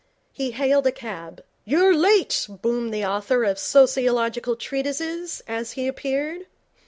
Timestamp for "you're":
1.63-1.95